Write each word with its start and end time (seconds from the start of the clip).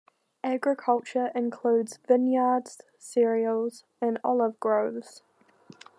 Agriculture 0.43 1.29
includes 1.35 1.99
vineyards, 2.07 2.81
cereals, 2.97 3.83
and 4.01 4.19
olive 4.23 4.59
groves. 4.59 5.21